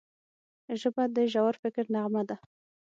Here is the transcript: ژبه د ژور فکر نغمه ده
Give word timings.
ژبه 0.81 1.03
د 1.15 1.17
ژور 1.33 1.53
فکر 1.63 1.83
نغمه 1.95 2.23
ده 2.29 2.37